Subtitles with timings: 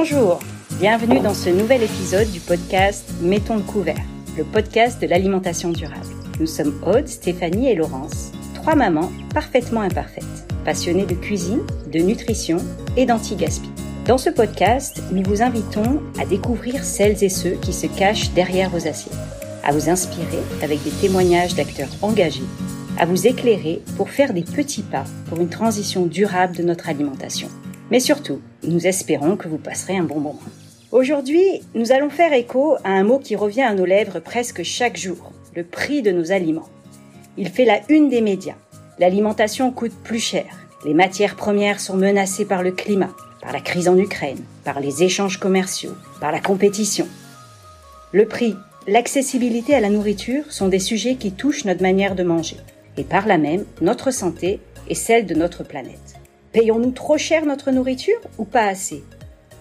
[0.00, 0.38] Bonjour,
[0.78, 4.00] bienvenue dans ce nouvel épisode du podcast Mettons le couvert,
[4.36, 6.06] le podcast de l'alimentation durable.
[6.38, 11.62] Nous sommes Aude, Stéphanie et Laurence, trois mamans parfaitement imparfaites, passionnées de cuisine,
[11.92, 12.58] de nutrition
[12.96, 13.70] et d'anti-gaspi.
[14.06, 18.70] Dans ce podcast, nous vous invitons à découvrir celles et ceux qui se cachent derrière
[18.70, 19.18] vos assiettes,
[19.64, 22.46] à vous inspirer avec des témoignages d'acteurs engagés,
[23.00, 27.48] à vous éclairer pour faire des petits pas pour une transition durable de notre alimentation.
[27.90, 30.38] Mais surtout, nous espérons que vous passerez un bon moment.
[30.92, 34.96] Aujourd'hui, nous allons faire écho à un mot qui revient à nos lèvres presque chaque
[34.96, 36.68] jour, le prix de nos aliments.
[37.36, 38.56] Il fait la une des médias.
[38.98, 40.46] L'alimentation coûte plus cher.
[40.84, 45.02] Les matières premières sont menacées par le climat, par la crise en Ukraine, par les
[45.02, 47.06] échanges commerciaux, par la compétition.
[48.12, 48.54] Le prix,
[48.86, 52.56] l'accessibilité à la nourriture sont des sujets qui touchent notre manière de manger,
[52.96, 56.17] et par là même notre santé et celle de notre planète.
[56.52, 59.04] Payons-nous trop cher notre nourriture ou pas assez?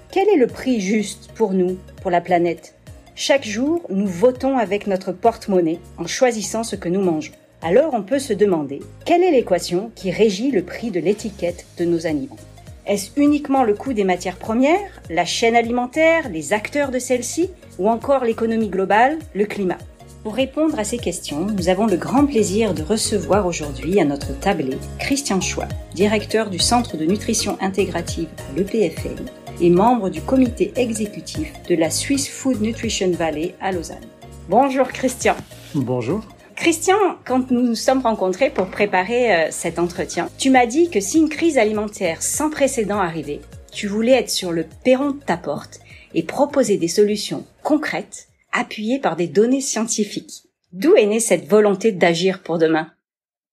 [0.10, 2.76] Quel est le prix juste pour nous, pour la planète?
[3.14, 7.34] Chaque jour, nous votons avec notre porte-monnaie en choisissant ce que nous mangeons.
[7.62, 11.84] Alors on peut se demander, quelle est l'équation qui régit le prix de l'étiquette de
[11.84, 12.38] nos aliments?
[12.86, 17.50] Est-ce uniquement le coût des matières premières, la chaîne alimentaire, les acteurs de celle-ci,
[17.80, 19.80] ou encore l'économie globale, le climat?
[20.28, 24.38] Pour répondre à ces questions, nous avons le grand plaisir de recevoir aujourd'hui à notre
[24.38, 29.24] tablé Christian Chouat, directeur du Centre de nutrition intégrative à l'EPFL
[29.62, 34.04] et membre du comité exécutif de la Swiss Food Nutrition Valley à Lausanne.
[34.50, 35.34] Bonjour Christian.
[35.74, 36.20] Bonjour.
[36.58, 41.00] Christian, quand nous nous sommes rencontrés pour préparer euh, cet entretien, tu m'as dit que
[41.00, 43.40] si une crise alimentaire sans précédent arrivait,
[43.72, 45.80] tu voulais être sur le perron de ta porte
[46.14, 50.44] et proposer des solutions concrètes appuyé par des données scientifiques.
[50.74, 52.88] D'où est née cette volonté d'agir pour demain?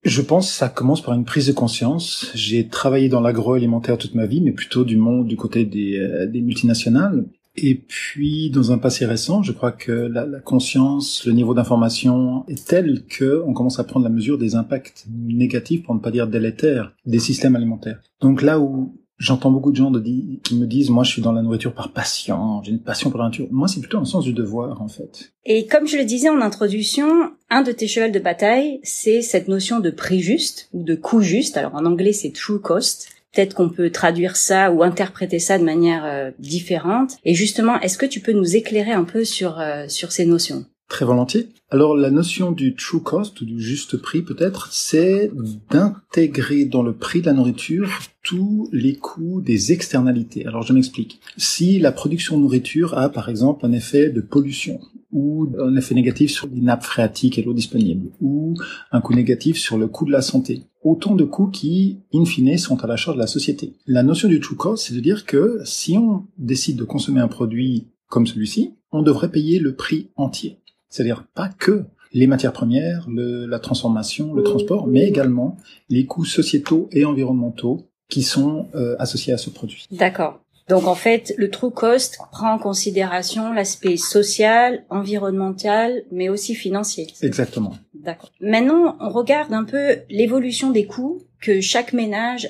[0.04, 2.30] Je pense que ça commence par une prise de conscience.
[2.34, 6.26] J'ai travaillé dans l'agroalimentaire toute ma vie, mais plutôt du monde du côté des, euh,
[6.26, 7.24] des multinationales.
[7.56, 12.44] Et puis, dans un passé récent, je crois que la, la conscience, le niveau d'information
[12.48, 16.10] est tel que on commence à prendre la mesure des impacts négatifs, pour ne pas
[16.10, 18.02] dire délétères, des systèmes alimentaires.
[18.20, 21.42] Donc là où J'entends beaucoup de gens qui me disent, moi, je suis dans la
[21.42, 23.46] nourriture par passion, j'ai une passion pour la nature.
[23.50, 25.32] Moi, c'est plutôt un sens du devoir, en fait.
[25.44, 29.46] Et comme je le disais en introduction, un de tes chevals de bataille, c'est cette
[29.46, 31.56] notion de prix juste ou de coût juste.
[31.56, 33.08] Alors en anglais, c'est true cost.
[33.32, 37.16] Peut-être qu'on peut traduire ça ou interpréter ça de manière euh, différente.
[37.24, 40.66] Et justement, est-ce que tu peux nous éclairer un peu sur euh, sur ces notions?
[40.88, 41.48] Très volontiers.
[41.70, 45.32] Alors la notion du true cost ou du juste prix peut-être, c'est
[45.70, 47.90] d'intégrer dans le prix de la nourriture
[48.22, 50.46] tous les coûts des externalités.
[50.46, 51.20] Alors je m'explique.
[51.36, 54.78] Si la production de nourriture a par exemple un effet de pollution
[55.10, 58.54] ou un effet négatif sur les nappes phréatiques et l'eau disponible ou
[58.92, 62.58] un coût négatif sur le coût de la santé, autant de coûts qui, in fine,
[62.58, 63.74] sont à la charge de la société.
[63.86, 67.28] La notion du true cost, c'est de dire que si on décide de consommer un
[67.28, 70.58] produit comme celui-ci, on devrait payer le prix entier.
[70.94, 75.56] C'est-à-dire pas que les matières premières, le, la transformation, le transport, mais également
[75.90, 79.88] les coûts sociétaux et environnementaux qui sont euh, associés à ce produit.
[79.90, 80.38] D'accord.
[80.68, 87.08] Donc en fait, le true cost prend en considération l'aspect social, environnemental, mais aussi financier.
[87.22, 87.74] Exactement.
[87.92, 88.30] D'accord.
[88.40, 92.48] Maintenant, on regarde un peu l'évolution des coûts que chaque ménage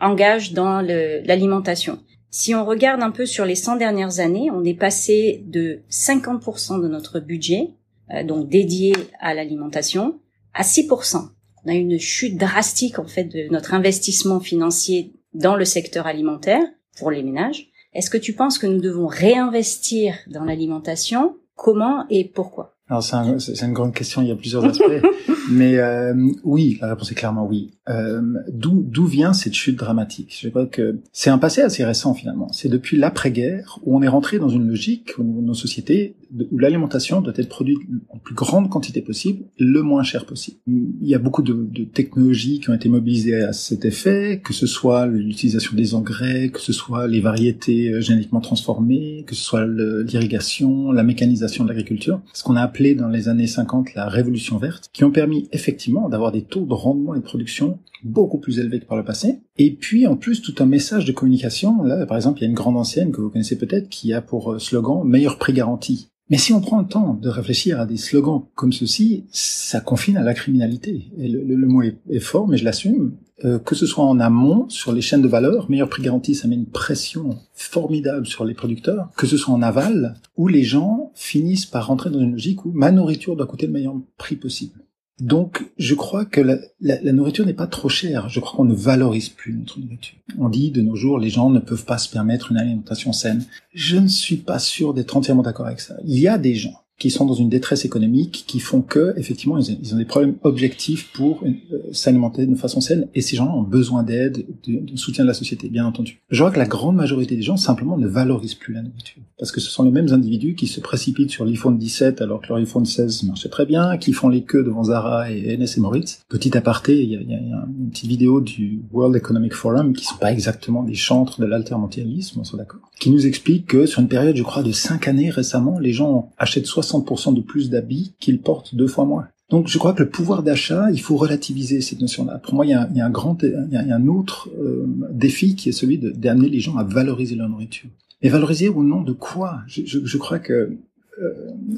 [0.00, 1.98] engage dans l'alimentation.
[2.34, 6.80] Si on regarde un peu sur les 100 dernières années, on est passé de 50%
[6.80, 7.74] de notre budget,
[8.10, 10.18] euh, donc dédié à l'alimentation,
[10.54, 11.28] à 6%.
[11.64, 16.62] On a une chute drastique en fait de notre investissement financier dans le secteur alimentaire
[16.98, 17.70] pour les ménages.
[17.92, 21.36] Est-ce que tu penses que nous devons réinvestir dans l'alimentation?
[21.54, 22.71] Comment et pourquoi?
[22.92, 23.38] Alors c'est un,
[23.68, 24.84] une grande question, il y a plusieurs aspects.
[25.50, 26.12] Mais euh,
[26.44, 27.70] oui, la réponse est clairement oui.
[27.88, 28.20] Euh,
[28.52, 30.36] D'où d'où vient cette chute dramatique?
[30.38, 32.52] Je crois que c'est un passé assez récent finalement.
[32.52, 36.16] C'est depuis l'après-guerre où on est rentré dans une logique de nos sociétés
[36.50, 40.58] où l'alimentation doit être produite en plus grande quantité possible, le moins cher possible.
[40.66, 44.66] Il y a beaucoup de, technologies qui ont été mobilisées à cet effet, que ce
[44.66, 49.66] soit l'utilisation des engrais, que ce soit les variétés euh, génétiquement transformées, que ce soit
[49.66, 54.58] l'irrigation, la mécanisation de l'agriculture, ce qu'on a appelé dans les années 50 la révolution
[54.58, 58.58] verte, qui ont permis effectivement d'avoir des taux de rendement et de production beaucoup plus
[58.58, 59.40] élevés que par le passé.
[59.58, 61.82] Et puis en plus tout un message de communication.
[61.82, 64.20] Là, par exemple, il y a une grande ancienne que vous connaissez peut-être qui a
[64.20, 66.08] pour euh, slogan meilleur prix garanti.
[66.30, 70.16] Mais si on prend le temps de réfléchir à des slogans comme ceci, ça confine
[70.16, 71.10] à la criminalité.
[71.18, 73.16] Et le, mot est, fort, mais je l'assume.
[73.44, 76.48] Euh, que ce soit en amont, sur les chaînes de valeur, meilleur prix garanti, ça
[76.48, 79.10] met une pression formidable sur les producteurs.
[79.16, 82.72] Que ce soit en aval, où les gens finissent par rentrer dans une logique où
[82.72, 84.81] ma nourriture doit coûter le meilleur prix possible.
[85.20, 86.40] Donc, je crois que
[86.80, 88.28] la, nourriture n'est pas trop chère.
[88.28, 90.18] Je crois qu'on ne valorise plus notre nourriture.
[90.38, 93.44] On dit de nos jours, les gens ne peuvent pas se permettre une alimentation saine.
[93.72, 95.96] Je ne suis pas sûr d'être entièrement d'accord avec ça.
[96.04, 99.58] Il y a des gens qui sont dans une détresse économique, qui font que, effectivement,
[99.58, 101.50] ils ont des problèmes objectifs pour euh,
[101.90, 105.68] s'alimenter de façon saine, et ces gens ont besoin d'aide, de, soutien de la société,
[105.68, 106.20] bien entendu.
[106.30, 109.50] Je vois que la grande majorité des gens simplement ne valorisent plus la nourriture, parce
[109.50, 112.58] que ce sont les mêmes individus qui se précipitent sur l'iPhone 17 alors que leur
[112.58, 116.22] iPhone 16 marchait très bien, qui font les queues devant Zara et NS et Moritz.
[116.28, 120.32] Petit aparté, il y a, une petite vidéo du World Economic Forum qui sont pas
[120.32, 124.36] exactement des chantres de l'altermondialisme, on soit d'accord, qui nous explique que sur une période,
[124.36, 128.74] je crois, de 5 années récemment, les gens achètent 60% de plus d'habits qu'ils portent
[128.74, 129.28] deux fois moins.
[129.52, 132.38] Donc je crois que le pouvoir d'achat, il faut relativiser cette notion-là.
[132.38, 135.68] Pour moi, il y a, un grand, il y a un autre euh, défi qui
[135.68, 137.90] est celui d'amener les gens à valoriser leur nourriture.
[138.22, 139.60] Et valoriser au nom de quoi?
[139.66, 140.78] Je, crois que
[141.20, 141.32] euh,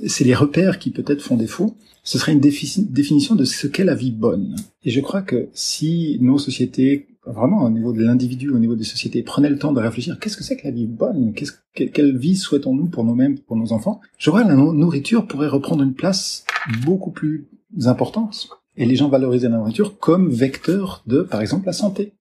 [0.06, 1.74] c'est les repères qui peut-être font défaut.
[2.04, 4.54] Ce serait une définition de ce qu'est la vie bonne.
[4.84, 8.84] Et je crois que si nos sociétés vraiment au niveau de l'individu, au niveau des
[8.84, 11.32] sociétés, prenez le temps de réfléchir, qu'est-ce que c'est que la vie bonne?
[11.34, 14.00] Qu'est-ce, Quelle vie souhaitons-nous pour nous-mêmes, pour nos enfants?
[14.18, 16.44] Je que la nourriture pourrait reprendre une place
[16.84, 17.46] beaucoup plus
[17.84, 18.48] importante.
[18.76, 22.14] Et les gens valoriser la nourriture comme vecteur de, par exemple, la santé.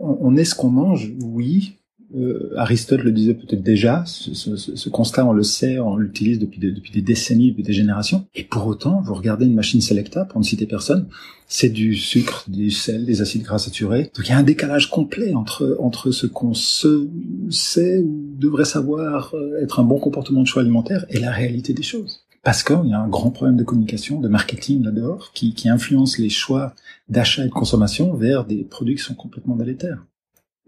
[0.00, 1.78] On est ce qu'on mange, oui,
[2.14, 6.38] euh, Aristote le disait peut-être déjà, ce, ce, ce, constat, on le sait, on l'utilise
[6.38, 8.26] depuis des, depuis des décennies, depuis des générations.
[8.34, 11.08] Et pour autant, vous regardez une machine Selecta, pour ne citer personne,
[11.48, 14.10] c'est du sucre, du sel, des acides gras saturés.
[14.14, 17.08] Donc il y a un décalage complet entre, entre ce qu'on se
[17.50, 21.72] sait ou devrait savoir euh, être un bon comportement de choix alimentaire et la réalité
[21.72, 22.22] des choses.
[22.42, 26.18] Parce qu'il y a un grand problème de communication, de marketing là-dehors, qui, qui influence
[26.18, 26.74] les choix
[27.08, 30.04] d'achat et de consommation vers des produits qui sont complètement délétères.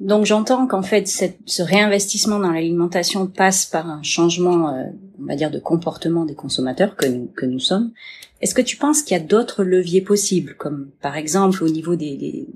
[0.01, 4.85] Donc j'entends qu'en fait ce réinvestissement dans l'alimentation passe par un changement, euh,
[5.21, 7.93] on va dire, de comportement des consommateurs que nous, que nous sommes.
[8.41, 11.97] Est-ce que tu penses qu'il y a d'autres leviers possibles, comme par exemple au niveau
[11.97, 12.47] des, des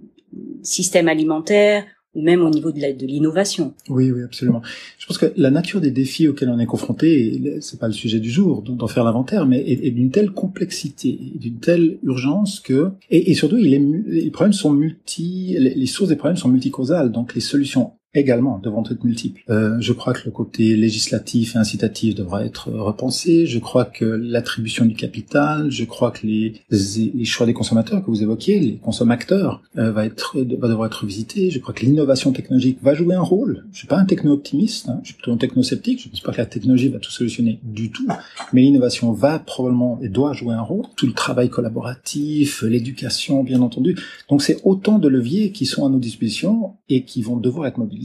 [0.63, 1.85] systèmes alimentaires
[2.15, 3.75] même au niveau de l'innovation.
[3.89, 4.63] Oui, oui, absolument.
[4.99, 8.21] Je pense que la nature des défis auxquels on est confronté, c'est pas le sujet
[8.21, 13.35] du jour d'en faire l'inventaire, mais est, d'une telle complexité, d'une telle urgence que, et,
[13.35, 18.59] surtout, les problèmes sont multi, les sources des problèmes sont multicausales, donc les solutions également
[18.59, 19.43] devront être multiples.
[19.49, 23.47] Euh, je crois que le côté législatif et incitatif devra être repensé.
[23.47, 28.11] Je crois que l'attribution du capital, je crois que les, les, choix des consommateurs que
[28.11, 31.51] vous évoquiez, les consommateurs, euh, va être va devoir être visité.
[31.51, 33.65] Je crois que l'innovation technologique va jouer un rôle.
[33.73, 36.01] Je suis pas un techno-optimiste, hein, je suis plutôt un techno-sceptique.
[36.03, 38.07] Je ne pense pas que la technologie va tout solutionner du tout,
[38.53, 40.85] mais l'innovation va probablement et doit jouer un rôle.
[40.97, 43.97] Tout le travail collaboratif, l'éducation, bien entendu.
[44.29, 47.79] Donc c'est autant de leviers qui sont à nos dispositions et qui vont devoir être
[47.79, 48.02] mobilisés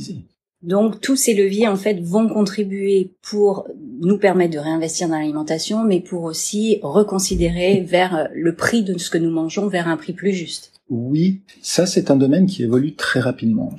[0.63, 3.67] donc tous ces leviers en fait vont contribuer pour
[4.01, 9.09] nous permettre de réinvestir dans l'alimentation, mais pour aussi reconsidérer vers le prix de ce
[9.09, 10.71] que nous mangeons vers un prix plus juste.
[10.89, 13.75] Oui, ça c'est un domaine qui évolue très rapidement.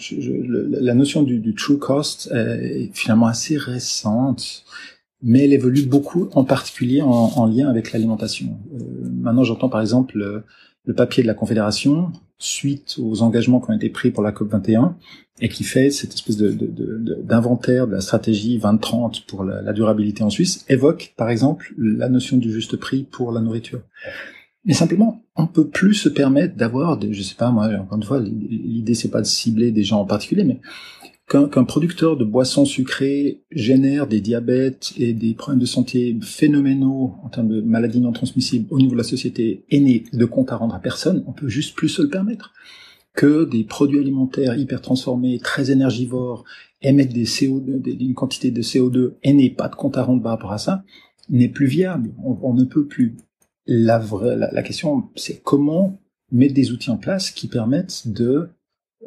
[0.49, 4.65] la notion du, true cost est finalement assez récente,
[5.23, 8.57] mais elle évolue beaucoup, en particulier en, lien avec l'alimentation.
[8.75, 10.45] Euh, maintenant, j'entends par exemple
[10.89, 14.51] le papier de la Confédération suite aux engagements qui ont été pris pour la COP
[14.51, 14.97] 21
[15.41, 20.65] et qui fait cette espèce d'inventaire de, la stratégie 2030 pour la, durabilité en Suisse,
[20.69, 23.83] évoque par exemple la notion du juste prix pour la nourriture.
[24.65, 28.21] Mais simplement, on peut plus se permettre d'avoir, je sais pas moi, encore une fois,
[28.21, 30.59] l'idée c'est pas de cibler des gens en particulier, mais
[31.29, 37.29] qu'un producteur de boissons sucrées génère des diabètes et des problèmes de santé phénoménaux en
[37.29, 40.75] termes de maladies non transmissibles au niveau de la société aînée de compte à rendre
[40.75, 42.55] à personne, on peut juste plus se le permettre
[43.15, 46.45] que des produits alimentaires hyper transformés, très énergivores,
[46.83, 50.33] émettent des CO2, une quantité de CO2 et n'aient pas de compte à rendre par
[50.33, 50.85] rapport à ça,
[51.29, 52.11] n'est plus viable.
[52.23, 53.17] On, ne peut plus.
[53.67, 55.99] La, vraie, la question, c'est comment
[56.31, 58.51] mettre des outils en place qui permettent de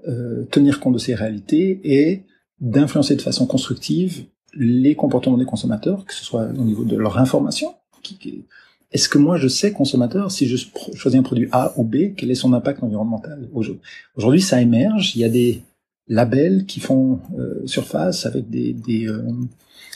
[0.08, 2.24] euh, tenir compte de ces réalités et
[2.60, 7.18] d'influencer de façon constructive les comportements des consommateurs, que ce soit au niveau de leur
[7.18, 7.74] information.
[8.92, 10.58] Est-ce que moi je sais consommateur si je
[10.96, 13.50] choisis un produit A ou B, quel est son impact environnemental
[14.16, 15.16] Aujourd'hui, ça émerge.
[15.16, 15.62] Il y a des
[16.08, 19.22] labels qui font euh, surface avec des des, euh,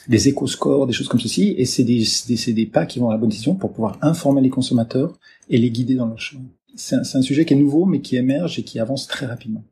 [0.08, 3.30] des éco-scores, des choses comme ceci, et c'est des, pas qui vont à la bonne
[3.30, 5.18] décision pour pouvoir informer les consommateurs
[5.50, 6.40] et les guider dans leur choix.
[6.76, 9.64] C'est un sujet qui est nouveau, mais qui émerge et qui avance très rapidement.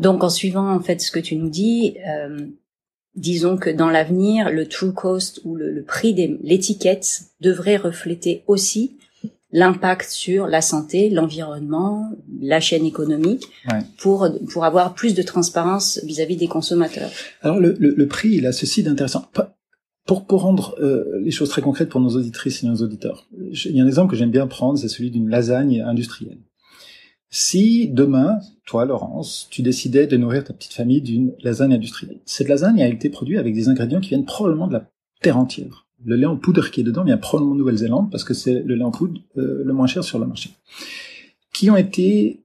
[0.00, 2.46] Donc en suivant en fait ce que tu nous dis, euh,
[3.14, 8.96] disons que dans l'avenir, le true cost ou le, prix de l'étiquette devrait refléter aussi
[9.50, 13.48] l'impact sur la santé, l'environnement, la chaîne économique,
[13.98, 17.10] pour pour avoir plus de transparence vis-à-vis des consommateurs.
[17.40, 19.24] Alors le, le, le prix, il a ceci d'intéressant
[20.08, 23.76] pour, pour rendre euh, les choses très concrètes pour nos auditrices et nos auditeurs, il
[23.76, 26.38] y a un exemple que j'aime bien prendre, c'est celui d'une lasagne industrielle.
[27.30, 32.48] Si demain, toi, Laurence, tu décidais de nourrir ta petite famille d'une lasagne industrielle, cette
[32.48, 35.86] lasagne a été produite avec des ingrédients qui viennent probablement de la terre entière.
[36.04, 38.74] Le lait en poudre qui est dedans vient probablement de Nouvelle-Zélande parce que c'est le
[38.74, 40.50] lait en poudre euh, le moins cher sur le marché.
[41.52, 42.40] Qui ont été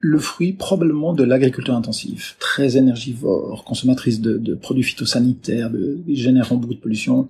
[0.00, 6.74] le fruit probablement de l'agriculture intensive, très énergivore, consommatrice de, produits phytosanitaires, de, générant beaucoup
[6.74, 7.28] de pollution,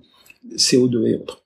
[0.55, 1.43] CO2 et autres.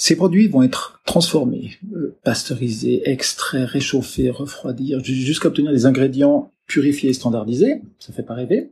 [0.00, 7.10] Ces produits vont être transformés, euh, pasteurisés, extraits, réchauffés, refroidir, jusqu'à obtenir des ingrédients purifiés
[7.10, 7.82] et standardisés.
[7.98, 8.70] Ça fait pas rêver.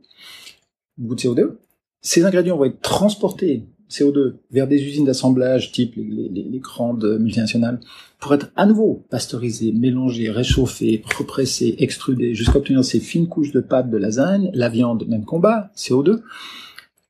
[0.97, 1.57] Beaucoup de CO2.
[2.01, 7.81] Ces ingrédients vont être transportés CO2 vers des usines d'assemblage type les, les, grandes multinationales
[8.19, 13.59] pour être à nouveau pasteurisés, mélangés, réchauffés, repressés, extrudés jusqu'à obtenir ces fines couches de
[13.59, 16.21] pâte de lasagne, la viande, même combat, CO2.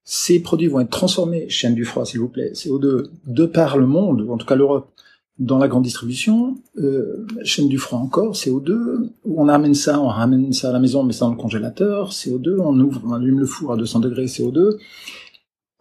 [0.10, 3.86] Ces produits vont être transformés, chaîne du froid s'il vous plaît, CO2, de par le
[3.86, 4.90] monde, ou en tout cas l'Europe,
[5.38, 10.54] dans la grande distribution, euh, chaîne du froid encore, CO2, on amène ça, on ramène
[10.54, 13.42] ça à la maison, on met ça dans le congélateur, CO2, on ouvre, on allume
[13.42, 14.78] le four à 200 degrés, CO2.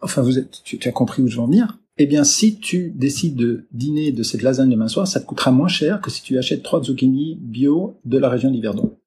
[0.01, 1.79] Enfin, vous êtes, tu, tu as compris où je veux en venir.
[1.97, 5.51] Eh bien, si tu décides de dîner de cette lasagne demain soir, ça te coûtera
[5.51, 8.97] moins cher que si tu achètes trois zucchini bio de la région d'Yverdon.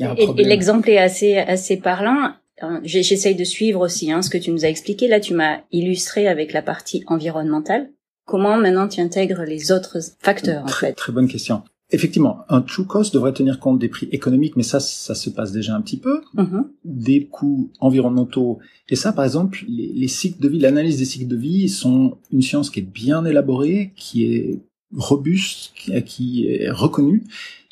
[0.00, 2.32] Et, et l'exemple est assez assez parlant.
[2.60, 5.08] Hein, j'essaye de suivre aussi hein, ce que tu nous as expliqué.
[5.08, 7.90] Là, tu m'as illustré avec la partie environnementale.
[8.26, 11.62] Comment maintenant tu intègres les autres facteurs Très, en fait très bonne question.
[11.90, 15.52] Effectivement, un true cost devrait tenir compte des prix économiques, mais ça, ça se passe
[15.52, 16.64] déjà un petit peu, mm-hmm.
[16.84, 18.58] des coûts environnementaux.
[18.88, 22.16] Et ça, par exemple, les, les cycles de vie, l'analyse des cycles de vie sont
[22.32, 24.60] une science qui est bien élaborée, qui est
[24.96, 27.24] robuste, qui, qui est reconnue.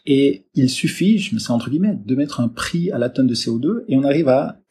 [0.05, 3.29] Et il suffit, je mets ça entre guillemets, de mettre un prix à la tonne
[3.29, 4.62] de CO2 et on arrive à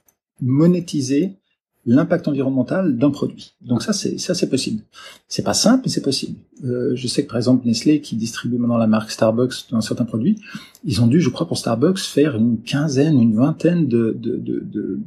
[0.41, 1.37] monétiser
[1.85, 3.53] l'impact environnemental d'un produit.
[3.61, 4.83] Donc ça, c'est ça, c'est possible.
[5.27, 6.37] C'est pas simple, mais c'est possible.
[6.63, 10.05] Euh, je sais que par exemple Nestlé, qui distribue maintenant la marque Starbucks dans certains
[10.05, 10.39] produits,
[10.83, 14.99] ils ont dû, je crois, pour Starbucks, faire une quinzaine, une vingtaine de de de,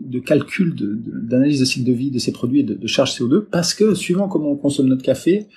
[0.00, 3.40] de, calculs, d'analyse de, cycle de vie de ces produits et de, de charge CO2,
[3.40, 5.48] parce que suivant comment on consomme notre café,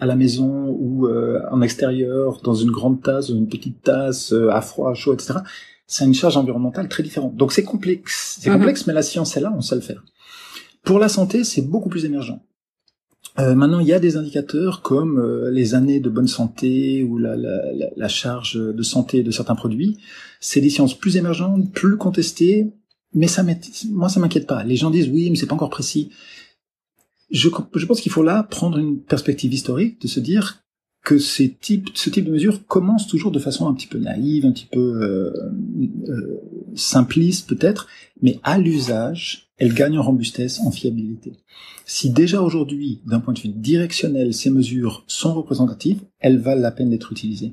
[0.00, 4.48] à la maison ou euh, en extérieur, dans une grande tasse, une petite tasse, euh,
[4.50, 5.40] à froid, à chaud, etc
[5.92, 7.36] c'est une charge environnementale très différente.
[7.36, 8.56] Donc c'est complexe, c'est mhm.
[8.56, 10.02] complexe, mais la science est là, on sait le faire.
[10.82, 12.40] Pour la santé, c'est beaucoup plus émergent.
[13.38, 17.18] Euh, maintenant, il y a des indicateurs comme euh, les années de bonne santé ou
[17.18, 17.60] la, la,
[17.94, 19.98] la, charge de santé de certains produits.
[20.40, 22.72] C'est des sciences plus émergentes, plus contestées,
[23.12, 23.44] mais ça
[23.90, 24.64] moi ça m'inquiète pas.
[24.64, 26.10] Les gens disent oui, mais c'est pas encore précis.
[27.30, 30.61] Je, je pense qu'il faut là prendre une perspective historique, de se dire
[31.02, 34.46] que ces types, ce type de mesures commencent toujours de façon un petit peu naïve,
[34.46, 35.32] un petit peu euh,
[36.08, 36.40] euh,
[36.76, 37.88] simpliste peut-être,
[38.22, 41.32] mais à l'usage, elles gagnent en robustesse, en fiabilité.
[41.86, 46.70] Si déjà aujourd'hui, d'un point de vue directionnel, ces mesures sont représentatives, elles valent la
[46.70, 47.52] peine d'être utilisées.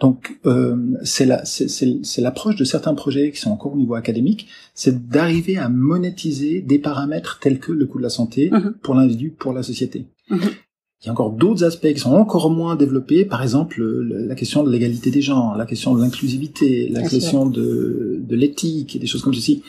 [0.00, 5.58] Donc euh, c'est l'approche de certains projets qui sont encore au niveau académique, c'est d'arriver
[5.58, 8.72] à monétiser des paramètres tels que le coût de la santé mm-hmm.
[8.82, 10.06] pour l'individu, pour la société.
[10.30, 10.50] Mm-hmm.
[11.04, 14.62] Il y a encore d'autres aspects qui sont encore moins développés, par exemple la question
[14.62, 19.06] de l'égalité des genres, la question de l'inclusivité, la question de, de l'éthique et des
[19.06, 19.62] choses comme ceci.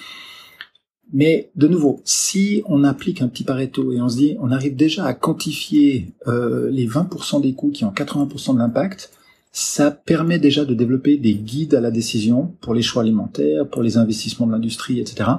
[1.12, 4.78] Mais de nouveau, si on applique un petit Pareto et on se dit, on arrive
[4.78, 9.12] déjà à quantifier euh, les 20% des coûts qui ont 80% de l'impact,
[9.52, 13.84] ça permet déjà de développer des guides à la décision pour les choix alimentaires, pour
[13.84, 15.30] les investissements de l'industrie, etc.,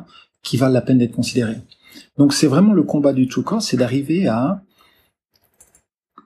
[0.43, 1.57] qui valent la peine d'être considérés.
[2.19, 4.62] Donc c'est vraiment le combat du true cost, c'est d'arriver à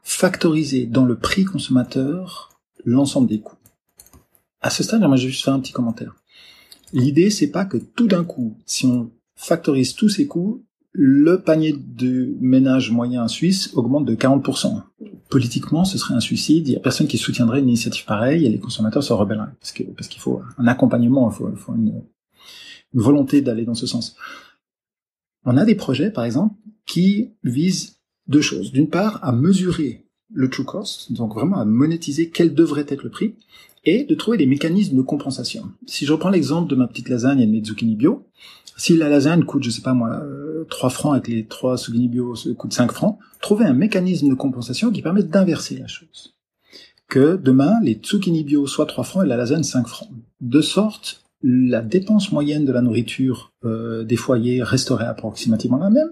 [0.03, 2.51] factoriser dans le prix consommateur
[2.85, 3.57] l'ensemble des coûts.
[4.61, 6.15] À ce stade, je vais juste faire un petit commentaire.
[6.93, 11.73] L'idée, c'est pas que tout d'un coup, si on factorise tous ces coûts, le panier
[11.73, 14.83] de ménage moyen suisse augmente de 40%.
[15.29, 16.67] Politiquement, ce serait un suicide.
[16.69, 19.53] Il y a personne qui soutiendrait une initiative pareille et les consommateurs se rebelleraient.
[19.61, 22.03] Parce qu'il faut un accompagnement, il faut, une
[22.93, 24.17] volonté d'aller dans ce sens.
[25.45, 28.00] On a des projets, par exemple, qui visent
[28.31, 28.73] deux choses.
[28.73, 33.11] D'une part, à mesurer le true cost, donc vraiment à monétiser quel devrait être le
[33.11, 33.35] prix,
[33.85, 35.71] et de trouver des mécanismes de compensation.
[35.87, 38.27] Si je reprends l'exemple de ma petite lasagne et de mes zucchini bio,
[38.77, 40.23] si la lasagne coûte, je sais pas moi,
[40.69, 44.35] 3 euh, francs avec les 3 zucchini bio coûte 5 francs, trouver un mécanisme de
[44.35, 46.35] compensation qui permet d'inverser la chose.
[47.09, 50.11] Que demain, les zucchini bio soient 3 francs et la lasagne 5 francs.
[50.41, 56.11] De sorte la dépense moyenne de la nourriture euh, des foyers resterait approximativement la même,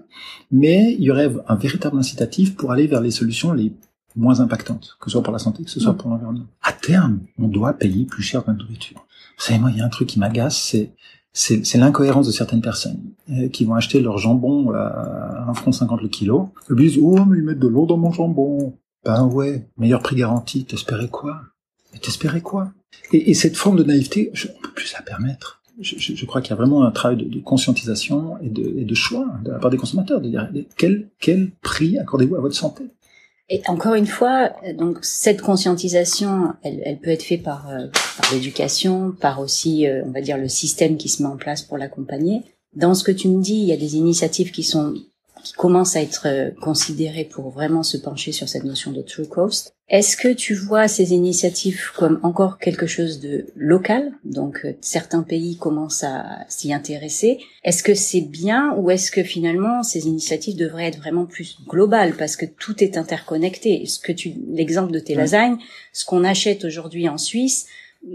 [0.51, 3.73] mais il y aurait un véritable incitatif pour aller vers les solutions les
[4.15, 6.47] moins impactantes, que ce soit pour la santé, que ce soit pour l'environnement.
[6.61, 9.05] À terme, on doit payer plus cher de la nourriture.
[9.37, 10.93] Vous savez, moi, il y a un truc qui m'agace, c'est
[11.31, 16.01] c'est l'incohérence de certaines personnes euh, qui vont acheter leur jambon à 1 franc 50
[16.01, 16.49] le kilo.
[16.69, 18.75] Ils disent oh mais ils mettent de l'eau dans mon jambon.
[19.05, 20.65] Ben ouais, meilleur prix garanti.
[20.65, 21.41] T'espérais quoi?
[21.93, 22.71] Mais t'espérais quoi?
[23.11, 25.59] Et, et, cette forme de naïveté, je, on peut plus la permettre.
[25.81, 29.59] Je, crois qu'il y a vraiment un travail de, conscientisation et de, choix de la
[29.59, 32.83] part des consommateurs de dire quel, quel prix accordez-vous à votre santé?
[33.49, 37.87] Et encore une fois, donc cette conscientisation, elle, peut être faite par, euh,
[38.31, 41.77] l'éducation, par aussi, euh, on va dire, le système qui se met en place pour
[41.77, 42.43] l'accompagner.
[42.75, 44.93] Dans ce que tu me dis, il y a des initiatives qui sont
[45.43, 49.27] qui commencent à être euh, considérées pour vraiment se pencher sur cette notion de true
[49.27, 49.73] cost.
[49.89, 54.11] Est-ce que tu vois ces initiatives comme encore quelque chose de local?
[54.23, 57.39] Donc euh, certains pays commencent à s'y intéresser.
[57.63, 62.13] Est-ce que c'est bien ou est-ce que finalement ces initiatives devraient être vraiment plus globales
[62.15, 63.85] parce que tout est interconnecté?
[63.87, 65.57] Ce que tu l'exemple de tes lasagnes,
[65.91, 67.65] ce qu'on achète aujourd'hui en Suisse,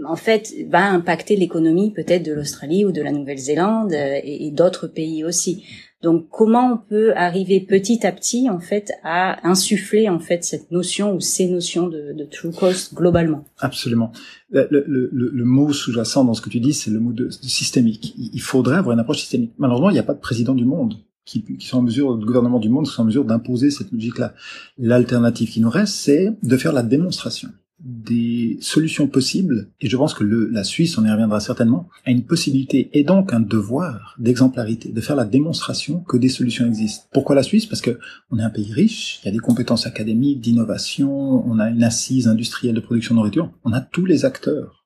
[0.05, 4.87] en fait, va impacter l'économie peut-être de l'Australie ou de la Nouvelle-Zélande euh, et, d'autres
[4.87, 5.63] pays aussi.
[6.03, 10.69] Donc, comment on peut arriver petit à petit, en fait, à insuffler en fait cette
[10.69, 13.45] notion ou ces notions de, de true cost globalement?
[13.59, 14.11] Absolument.
[14.49, 17.29] Le, le, le, le mot sous-jacent dans ce que tu dis, c'est le mot de,
[17.29, 18.13] systémique.
[18.17, 19.53] Il faudrait avoir une approche systémique.
[19.57, 22.25] Malheureusement, il n'y a pas de président du monde qui, qui sont en mesure, le
[22.25, 24.35] gouvernement du monde, qui sont en mesure d'imposer cette logique-là.
[24.77, 27.49] L'alternative qui nous reste, c'est de faire la démonstration
[27.85, 32.23] des solutions possibles, et je pense que la Suisse, on y reviendra certainement, a une
[32.23, 37.05] possibilité et donc un devoir d'exemplarité, de faire la démonstration que des solutions existent.
[37.13, 37.67] Pourquoi la Suisse?
[37.67, 37.99] Parce que
[38.31, 41.83] on est un pays riche, il y a des compétences académiques, d'innovation, on a une
[41.83, 44.83] assise industrielle de production de nourriture, on a tous les acteurs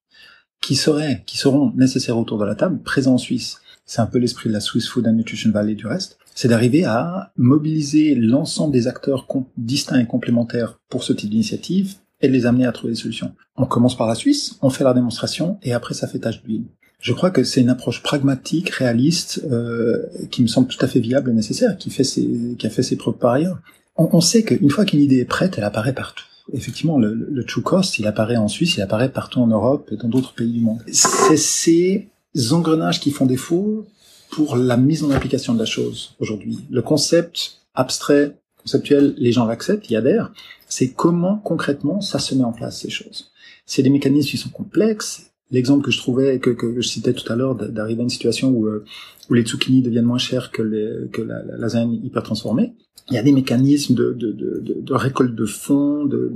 [0.62, 3.62] qui seraient, qui seront nécessaires autour de la table, présents en Suisse.
[3.86, 6.20] C'est un peu l'esprit de la Swiss Food and Nutrition Valley du reste.
[6.36, 9.26] C'est d'arriver à mobiliser l'ensemble des acteurs
[9.58, 13.34] distincts et complémentaires pour ce type d'initiative et les amener à trouver des solutions.
[13.56, 16.66] On commence par la Suisse, on fait la démonstration et après ça fait tâche d'huile.
[17.00, 21.00] Je crois que c'est une approche pragmatique, réaliste, euh, qui me semble tout à fait
[21.00, 23.60] viable et nécessaire, qui fait ses, qui a fait ses preuves par ailleurs.
[23.96, 26.26] On, on sait qu'une fois qu'une idée est prête, elle apparaît partout.
[26.52, 29.98] Effectivement, le, le, true cost, il apparaît en Suisse, il apparaît partout en Europe et
[29.98, 30.80] dans d'autres pays du monde.
[30.92, 32.10] C'est ces
[32.52, 33.86] engrenages qui font défaut
[34.32, 36.60] pour la mise en application de la chose aujourd'hui.
[36.70, 40.32] Le concept abstrait, conceptuel, les gens l'acceptent, y adhèrent,
[40.68, 43.32] c'est comment concrètement ça se met en place ces choses.
[43.66, 45.32] C'est des mécanismes qui sont complexes.
[45.52, 48.50] L'exemple que je trouvais, que, que je citais tout à l'heure, d'arriver à une situation
[48.50, 48.86] où, euh,
[49.30, 52.74] où les zucchini deviennent moins chers que, la, la lasagne hyper transformée.
[53.10, 56.32] Il y a des mécanismes de, de, récolte de fonds, de,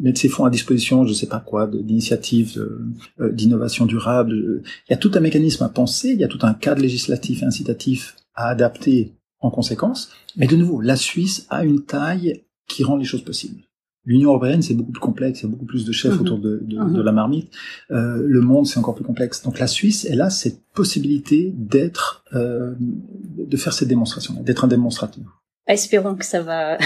[0.00, 2.62] mettre ces fonds à disposition, je sais pas quoi, d'initiatives
[3.18, 4.62] euh, d'innovation durable.
[4.88, 7.42] Il y a tout un mécanisme à penser, il y a tout un cadre législatif
[7.42, 10.10] incitatif à adapter en conséquence.
[10.36, 13.62] Mais de nouveau, la Suisse a une taille qui rend les choses possibles.
[14.04, 16.20] L'Union européenne, c'est beaucoup plus complexe, il y a beaucoup plus de chefs mhm.
[16.20, 16.94] autour de, de, mhm.
[16.94, 17.52] de, la marmite.
[17.90, 19.42] Euh, le monde, c'est encore plus complexe.
[19.42, 24.68] Donc la Suisse, elle a cette possibilité d'être, euh, de faire cette démonstration, d'être un
[24.68, 25.24] démonstrateur.
[25.66, 26.78] Espérons que ça va,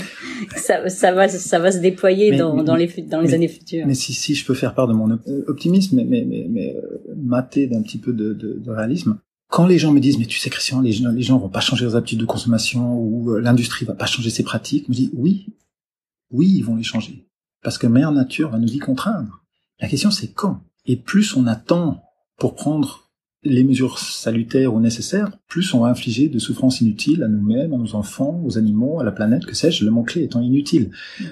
[0.56, 3.86] ça, ça, va, ça va se déployer dans, dans, les, dans les années futures.
[3.86, 7.14] Mais si, si je peux faire part de mon optimisme, mais, mais, mais, mais euh,
[7.16, 10.38] maté d'un petit peu de, de, de réalisme, quand les gens me disent mais tu
[10.38, 13.40] sais Christian les gens les gens vont pas changer leurs habitudes de consommation ou euh,
[13.40, 15.46] l'industrie va pas changer ses pratiques je me dis oui.
[16.30, 17.26] Oui ils vont les changer.
[17.62, 19.44] Parce que mère nature va nous y contraindre.
[19.80, 20.60] La question c'est quand?
[20.84, 22.02] Et plus on attend
[22.38, 23.10] pour prendre
[23.42, 27.76] les mesures salutaires ou nécessaires, plus on va infliger de souffrances inutiles à nous-mêmes, à
[27.76, 30.90] nos enfants, aux animaux, à la planète, que sais-je, le mot-clé étant inutile.
[31.20, 31.24] Mm.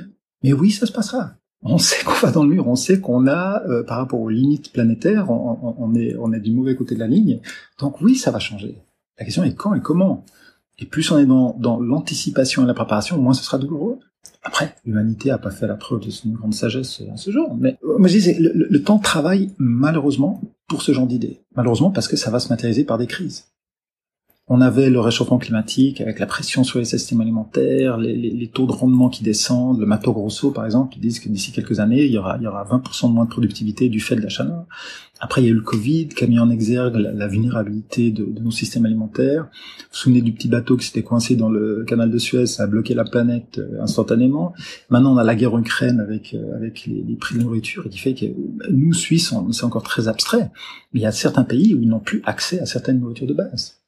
[0.45, 3.27] Mais oui, ça se passera on sait qu'on va dans le mur, on sait qu'on
[3.27, 7.41] a, euh, par rapport aux limites planétaires, on, est, du mauvais côté de la ligne.
[7.79, 8.77] Donc oui, ça va changer.
[9.19, 10.25] La question est quand et comment.
[10.79, 13.99] Et plus on est dans, l'anticipation et la préparation, moins ce sera douloureux.
[14.43, 17.57] Après, l'humanité a pas fait la preuve de son grande sagesse à ce jour.
[17.59, 21.41] Mais euh, le, le temps travaille malheureusement pour ce genre d'idées.
[21.57, 23.47] Malheureusement parce que ça va se matérialiser par des crises.
[24.47, 28.73] On avait le réchauffement climatique avec la pression sur les systèmes alimentaires, les, taux de
[28.73, 32.13] rendement qui descendent, le Mato Grosso par exemple, qui disent que d'ici quelques années, il
[32.13, 34.67] y aura, il y aura 20% de moins de productivité du fait de la chaleur.
[35.21, 38.27] Après, il y a eu le Covid qui a mis en exergue la, vulnérabilité de,
[38.43, 39.45] nos systèmes alimentaires.
[39.45, 42.65] Vous vous souvenez du petit bateau qui s'était coincé dans le canal de Suez, ça
[42.65, 44.53] a bloqué la planète euh, instantanément.
[44.91, 47.89] Maintenant, on a la guerre en Ukraine avec, euh, avec les, prix de nourriture et
[47.89, 48.27] qui fait que
[48.71, 50.51] nous, Suisses, c'est encore très abstrait.
[50.93, 53.33] Mais il y a certains pays où ils n'ont plus accès à certaines nourritures de
[53.33, 53.84] base.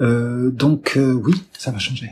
[0.00, 2.10] Euh, donc euh, oui, ça va changer.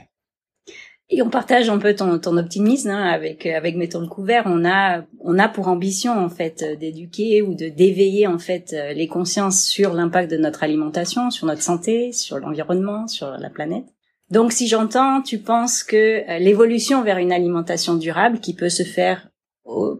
[1.08, 4.42] Et on partage un peu ton, ton optimisme hein, avec avec mettons le couvert.
[4.46, 9.06] On a on a pour ambition en fait d'éduquer ou de d'éveiller en fait les
[9.06, 13.86] consciences sur l'impact de notre alimentation, sur notre santé, sur l'environnement, sur la planète.
[14.30, 18.82] Donc si j'entends, tu penses que euh, l'évolution vers une alimentation durable qui peut se
[18.82, 19.28] faire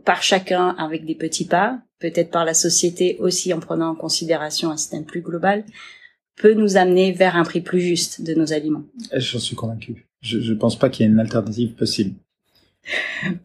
[0.05, 4.71] par chacun avec des petits pas, peut-être par la société aussi en prenant en considération
[4.71, 5.65] un système plus global,
[6.37, 8.85] peut nous amener vers un prix plus juste de nos aliments.
[9.13, 10.07] J'en suis convaincu.
[10.21, 12.15] Je ne pense pas qu'il y ait une alternative possible.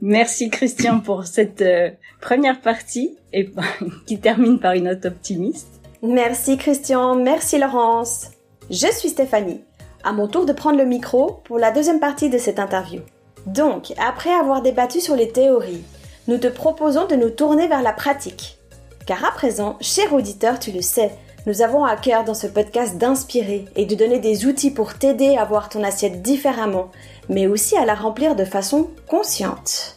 [0.02, 3.50] Merci Christian pour cette euh, première partie et
[4.06, 5.82] qui termine par une note optimiste.
[6.04, 8.32] Merci Christian, merci Laurence.
[8.70, 9.62] Je suis Stéphanie.
[10.04, 13.02] À mon tour de prendre le micro pour la deuxième partie de cette interview.
[13.46, 15.84] Donc, après avoir débattu sur les théories,
[16.28, 18.58] nous te proposons de nous tourner vers la pratique.
[19.06, 21.12] Car à présent, cher auditeur, tu le sais,
[21.46, 25.38] nous avons à cœur dans ce podcast d'inspirer et de donner des outils pour t'aider
[25.38, 26.92] à voir ton assiette différemment,
[27.30, 29.96] mais aussi à la remplir de façon consciente.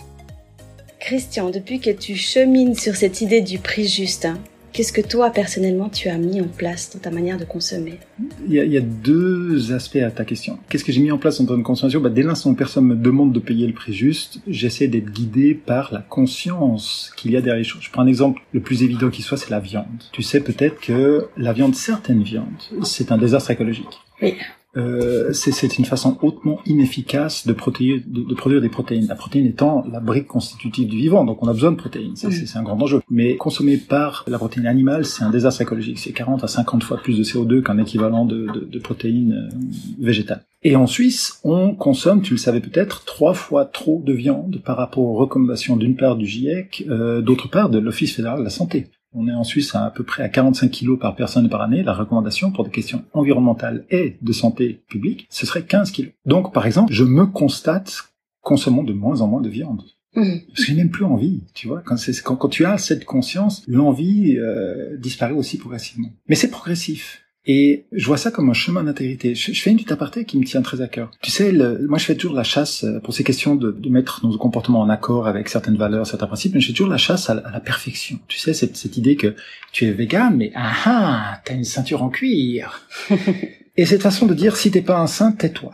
[1.00, 4.38] Christian, depuis que tu chemines sur cette idée du prix juste, hein,
[4.74, 8.00] Qu'est-ce que toi, personnellement, tu as mis en place dans ta manière de consommer?
[8.44, 10.58] Il y, a, il y, a, deux aspects à ta question.
[10.68, 12.96] Qu'est-ce que j'ai mis en place dans ton consommation bah, Dès l'instant où personne me
[12.96, 17.40] demande de payer le prix juste, j'essaie d'être guidé par la conscience qu'il y a
[17.40, 17.82] derrière les choses.
[17.82, 19.86] Je prends un exemple le plus évident qui soit, c'est la viande.
[20.10, 22.48] Tu sais peut-être que la viande, certaines viandes,
[22.82, 24.00] c'est un désastre écologique.
[24.20, 24.34] Oui.
[24.76, 29.06] Euh, c'est une façon hautement inefficace de, de, de, produire des protéines.
[29.06, 32.16] La protéine étant la brique constitutive du vivant, donc on a besoin de protéines.
[32.16, 33.00] Ça, c'est un grand enjeu.
[33.10, 35.98] Mais consommer par la protéine animale, c'est un désastre écologique.
[35.98, 39.56] C'est 40 à 50 fois plus de CO2 qu'un équivalent de, de protéines euh,
[39.98, 40.44] végétales.
[40.66, 44.78] Et en Suisse, on consomme, tu le savais peut-être, trois fois trop de viande par
[44.78, 48.50] rapport aux recommandations d'une part du GIEC, euh, d'autre part de l'Office fédéral de la
[48.50, 48.86] santé.
[49.14, 51.82] On est en Suisse à, à peu près à 45 kilos par personne par année.
[51.82, 56.12] La recommandation pour des questions environnementales et de santé publique, ce serait 15 kilos.
[56.26, 59.82] Donc, par exemple, je me constate consommant de moins en moins de viande.
[60.14, 60.22] Mmh.
[60.48, 61.82] Parce que j'ai même plus envie, tu vois.
[61.84, 66.10] Quand, quand, quand tu as cette conscience, l'envie euh, disparaît aussi progressivement.
[66.28, 67.23] Mais c'est progressif.
[67.46, 69.34] Et je vois ça comme un chemin d'intégrité.
[69.34, 71.10] Je, fais une petite aparté qui me tient très à cœur.
[71.20, 74.26] Tu sais, moi je fais toujours la chasse euh, pour ces questions de, de, mettre
[74.26, 77.28] nos comportements en accord avec certaines valeurs, certains principes, mais je fais toujours la chasse
[77.28, 78.18] à, la perfection.
[78.28, 79.34] Tu sais, cette, cette idée que
[79.72, 82.88] tu es vegan, mais ah ah, t'as une ceinture en cuir.
[83.76, 85.72] Et cette façon de dire, si t'es pas un saint, tais-toi.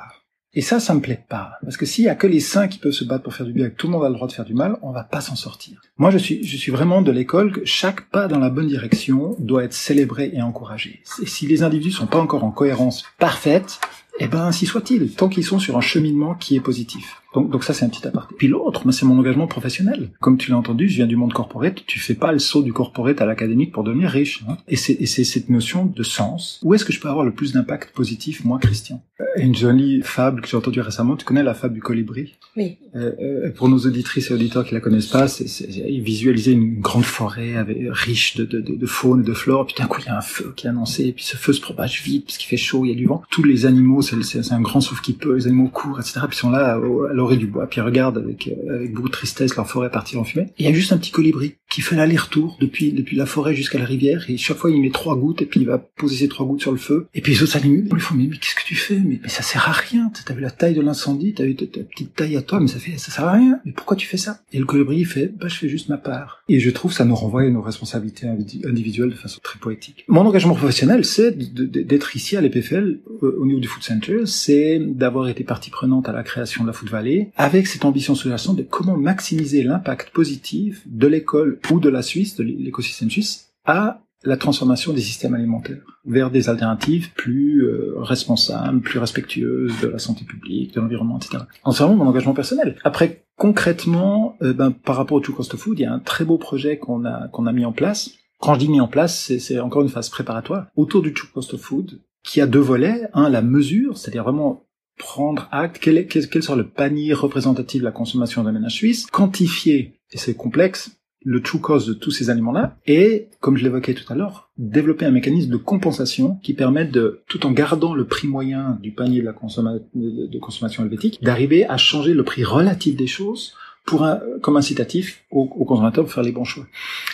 [0.53, 1.53] Et ça, ça me plaît pas.
[1.63, 3.53] Parce que s'il y a que les saints qui peuvent se battre pour faire du
[3.53, 5.05] bien et que tout le monde a le droit de faire du mal, on va
[5.05, 5.81] pas s'en sortir.
[5.97, 9.37] Moi, je suis, je suis vraiment de l'école que chaque pas dans la bonne direction
[9.39, 11.03] doit être célébré et encouragé.
[11.23, 13.79] Et si les individus sont pas encore en cohérence parfaite,
[14.19, 17.23] eh ben, ainsi soit-il, tant qu'ils sont sur un cheminement qui est positif.
[17.35, 18.35] Donc, donc ça, c'est un petit aparté.
[18.37, 20.11] Puis l'autre, c'est mon engagement professionnel.
[20.21, 21.85] Comme tu l'as entendu, je viens du monde corporate.
[21.87, 24.43] Tu fais pas le saut du corporate à l'académique pour devenir riche.
[24.49, 24.57] Hein.
[24.69, 26.61] Et c'est cette notion de sens.
[26.63, 29.03] Où est-ce que je peux avoir le plus d'impact positif, moi, Christian?
[29.21, 31.17] Euh, Une jolie fable que j'ai entendue récemment.
[31.17, 32.35] Tu connais la fable du colibri?
[32.57, 32.79] Oui.
[32.97, 35.67] Euh, euh, pour nos auditrices et auditeurs qui la connaissent pas, c'est
[36.01, 39.67] visualiser une grande forêt avec, riche de, de, de, de faune et de flore.
[39.67, 41.07] Puis d'un coup, il y a un feu qui est annoncé.
[41.07, 43.07] Et puis ce feu se propage vite parce qu'il fait chaud, il y a du
[43.07, 43.23] vent.
[43.31, 45.37] Tous les animaux, c'est un grand souffle qui peut.
[45.37, 46.21] Les animaux courent, etc.
[46.29, 46.79] Puis ils sont là
[47.21, 50.21] l'orée du bois, puis ils regardent avec, euh, avec beaucoup de tristesse leur forêt partir
[50.21, 50.49] en fumée.
[50.59, 53.79] il y a juste un petit colibri qui fait l'aller-retour depuis, depuis la forêt jusqu'à
[53.79, 56.29] la rivière, et chaque fois il met trois gouttes, et puis il va poser ces
[56.29, 58.55] trois gouttes sur le feu, et puis les autres s'animent, ils font, mais, mais qu'est-ce
[58.55, 58.99] que tu fais?
[58.99, 61.67] Mais, mais ça sert à rien, t'as vu la taille de l'incendie, t'as vu ta,
[61.67, 64.17] petite taille à toi, mais ça fait, ça sert à rien, mais pourquoi tu fais
[64.17, 64.41] ça?
[64.53, 66.43] Et le colibri il fait, bah je fais juste ma part.
[66.49, 70.05] Et je trouve ça nous renvoie à nos responsabilités individuelles de façon très poétique.
[70.09, 75.29] Mon engagement professionnel, c'est d'être ici à l'EPFL, au niveau du Food Center, c'est d'avoir
[75.29, 78.63] été partie prenante à la création de la Food Valley, avec cette ambition sous-jacente de
[78.63, 84.37] comment maximiser l'impact positif de l'école ou de la Suisse, de l'écosystème suisse, à la
[84.37, 90.25] transformation des systèmes alimentaires vers des alternatives plus euh, responsables, plus respectueuses de la santé
[90.25, 91.45] publique, de l'environnement, etc.
[91.65, 92.77] En ce moment, mon engagement personnel.
[92.85, 96.01] Après, concrètement, euh, ben, par rapport au Two Cost of Food, il y a un
[96.01, 98.11] très beau projet qu'on a qu'on a mis en place.
[98.41, 101.55] Quand je dis mis en place, c'est encore une phase préparatoire autour du Two Cost
[101.55, 103.09] of Food, qui a deux volets.
[103.15, 104.65] Un, la mesure, c'est-à-dire vraiment
[105.01, 109.07] prendre acte, quel, est, quel, sera le panier représentatif de la consommation d'un ménage suisse,
[109.07, 113.95] quantifier, et c'est complexe, le true cost de tous ces aliments-là, et, comme je l'évoquais
[113.95, 118.07] tout à l'heure, développer un mécanisme de compensation qui permette de, tout en gardant le
[118.07, 122.97] prix moyen du panier de la de consommation helvétique, d'arriver à changer le prix relatif
[122.97, 123.55] des choses
[123.91, 126.65] pour un, comme incitatif aux, consommateurs pour faire les bons choix.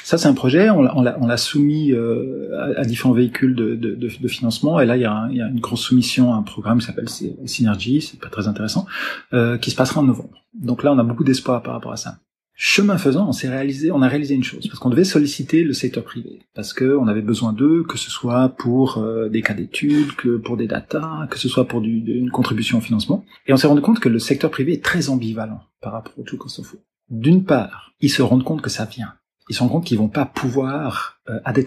[0.04, 4.78] Ça, c'est un projet, on l'a soumis euh, à, différents véhicules de, de, de, financement,
[4.78, 6.84] et là, il y, a il y, a une grosse soumission à un programme qui
[6.84, 8.84] s'appelle Synergy, c'est pas très intéressant,
[9.32, 10.44] euh, qui se passera en novembre.
[10.52, 12.18] Donc là, on a beaucoup d'espoir par rapport à ça.
[12.58, 15.74] Chemin faisant, on s'est réalisé, on a réalisé une chose, parce qu'on devait solliciter le
[15.74, 19.52] secteur privé, parce que on avait besoin d'eux, que ce soit pour euh, des cas
[19.52, 23.26] d'études, que pour des datas, que ce soit pour une contribution au financement.
[23.46, 26.22] Et on s'est rendu compte que le secteur privé est très ambivalent par rapport au
[26.22, 26.62] tout cost
[27.10, 29.12] D'une part, ils se rendent compte que ça vient.
[29.50, 31.62] Ils se rendent compte qu'ils vont pas pouvoir, euh, ad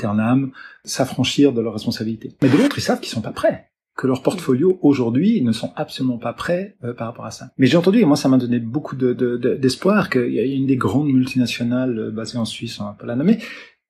[0.85, 2.35] s'affranchir de leurs responsabilités.
[2.41, 3.68] Mais de l'autre, ils savent qu'ils sont pas prêts
[3.99, 7.51] que leur portfolio aujourd'hui ne sont absolument pas prêts euh, par rapport à ça.
[7.57, 10.67] Mais j'ai entendu, et moi ça m'a donné beaucoup d'espoir, de, qu'il y a une
[10.67, 13.39] des grandes multinationales euh, basées en Suisse, on va pas la nommer,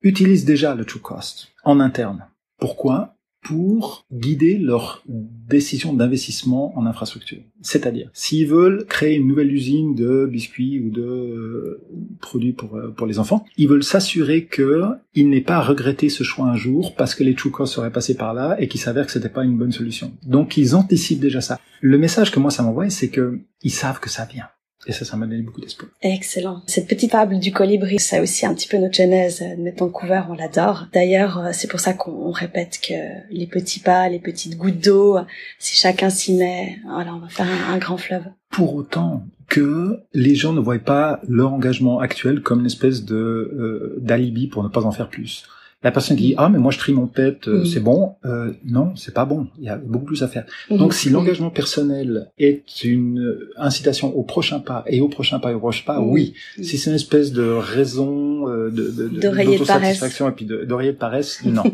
[0.02, 2.26] utilise déjà le true cost en interne.
[2.58, 3.19] Pourquoi?
[3.42, 7.40] Pour guider leurs décisions d'investissement en infrastructure.
[7.62, 11.82] C'est-à-dire, s'ils veulent créer une nouvelle usine de biscuits ou de euh,
[12.22, 16.24] produits pour, euh, pour les enfants, ils veulent s'assurer qu'ils n'aient pas à regretter ce
[16.24, 19.12] choix un jour parce que les costs seraient passés par là et qu'il s'avère que
[19.12, 20.12] c'était pas une bonne solution.
[20.26, 21.60] Donc ils anticipent déjà ça.
[21.82, 24.48] Le message que moi ça m'envoie, c'est que ils savent que ça vient.
[24.88, 25.92] Et ça, ça m'a donné beaucoup d'espoir.
[26.02, 26.64] Excellent.
[26.66, 29.44] Cette petite fable du colibri, ça aussi un petit peu notre genèse.
[29.58, 30.88] Mettons couvert, on l'adore.
[30.94, 32.94] D'ailleurs, euh, c'est pour ça qu'on répète que
[33.30, 35.18] les petits pas, les petites gouttes d'eau,
[35.60, 38.24] si chacun s'y met, voilà, on va faire un, grand fleuve.
[38.50, 43.16] Pour autant que les gens ne voient pas leur engagement actuel comme une espèce de
[43.16, 45.46] euh, d'alibi pour ne pas en faire plus.
[45.82, 47.66] La personne qui dit ah mais moi je trie mon pet, euh, mm.
[47.66, 48.16] c'est bon.
[48.26, 49.48] Euh, non, c'est pas bon.
[49.60, 50.46] Il y a beaucoup plus à faire.
[50.70, 50.78] Mm.
[50.78, 55.54] Donc si l'engagement personnel est une incitation au prochain pas et au prochain pas et
[55.54, 56.34] au prochain pas, oui.
[56.62, 60.04] Si c'est une espèce de raison euh, de, de, de, de paresse.
[60.04, 61.64] et puis d'oreiller de paresse, non.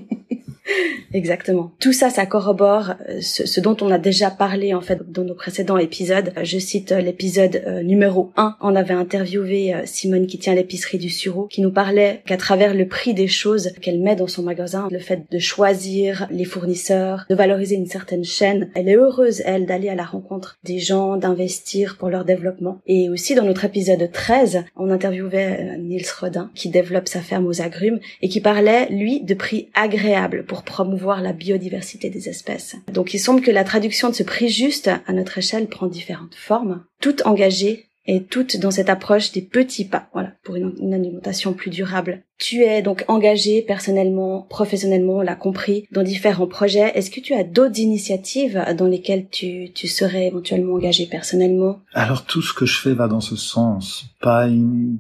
[1.14, 1.72] Exactement.
[1.80, 5.34] Tout ça, ça corrobore euh, ce, dont on a déjà parlé en fait dans nos
[5.34, 6.34] précédents épisodes.
[6.44, 8.58] Je cite euh, l'épisode euh, numéro 1.
[8.62, 12.88] On avait interviewé Simone qui tient l'épicerie du Sureau, qui nous parlait qu'à travers le
[12.88, 17.36] prix des choses qu'elle met dans son magasin, le fait de choisir les fournisseurs, de
[17.36, 21.98] valoriser une certaine chaîne, elle est heureuse, elle, d'aller à la rencontre des gens, d'investir
[21.98, 22.80] pour leur développement.
[22.86, 27.62] Et aussi dans notre épisode 13, on interviewait Niels Rodin, qui développe sa ferme aux
[27.62, 32.76] agrumes et qui parlait, lui, de prix agréables pour promouvoir la biodiversité des espèces.
[32.92, 36.36] Donc il semble que la traduction de ce prix juste à notre échelle prend différentes
[36.36, 41.54] formes, toutes engagées et toutes dans cette approche des petits pas, voilà, pour une, alimentation
[41.54, 42.22] plus durable.
[42.38, 46.92] Tu es donc engagé personnellement, professionnellement, on l'a compris, dans différents projets.
[46.96, 51.80] Est-ce que tu as d'autres initiatives dans lesquelles tu, tu serais éventuellement engagé personnellement?
[51.94, 54.50] Alors tout ce que je fais va dans ce sens, pas,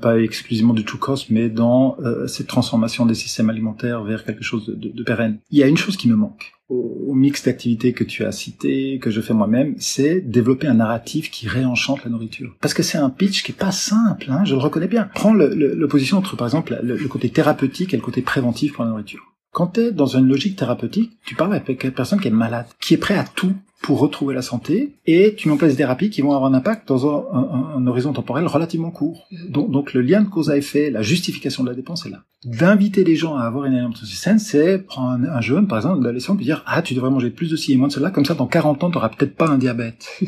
[0.01, 4.43] pas exclusivement du tout cost, mais dans euh, cette transformation des systèmes alimentaires vers quelque
[4.43, 5.39] chose de, de, de pérenne.
[5.51, 8.99] Il y a une chose qui me manque au, mix d'activités que tu as cité,
[8.99, 12.55] que je fais moi-même, c'est développer un narratif qui réenchante la nourriture.
[12.59, 15.09] Parce que c'est un pitch qui est pas simple, hein, je le reconnais bien.
[15.13, 18.91] Prends l'opposition entre, par exemple, le, le, côté thérapeutique et le côté préventif pour la
[18.91, 19.35] nourriture.
[19.51, 22.65] Quand tu es dans une logique thérapeutique, tu parles avec une personne qui est malade,
[22.81, 25.77] qui est prêt à tout pour retrouver la santé, et tu mets en place des
[25.77, 29.27] thérapies qui vont avoir un impact dans un, un, horizon temporel relativement court.
[29.47, 32.23] Donc, donc, le lien de cause à effet, la justification de la dépense est là.
[32.43, 36.35] D'inviter les gens à avoir une alimentation saine, c'est prendre un, jeune, par exemple, d'adolescent,
[36.35, 38.33] puis dire «Ah, tu devrais manger plus de ci et moins de cela, comme ça,
[38.33, 40.19] dans 40 ans, tu n'auras peut-être pas un diabète.»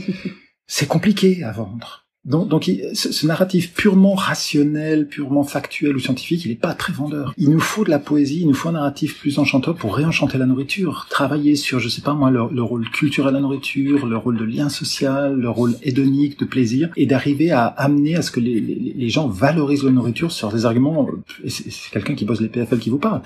[0.67, 2.06] C'est compliqué à vendre.
[2.27, 7.33] Donc, donc ce, narratif purement rationnel, purement factuel ou scientifique, il n'est pas très vendeur.
[7.37, 10.37] Il nous faut de la poésie, il nous faut un narratif plus enchanteur pour réenchanter
[10.37, 14.17] la nourriture, travailler sur, je sais pas moi, le, rôle culturel de la nourriture, le
[14.17, 18.31] rôle de lien social, le rôle hédonique, de plaisir, et d'arriver à amener à ce
[18.31, 21.07] que les, les, les, gens valorisent la nourriture sur des arguments,
[21.47, 23.21] c'est quelqu'un qui bosse les PFL qui vous parle,